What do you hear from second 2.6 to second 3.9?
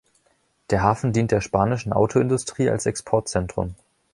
als Exportzentrum.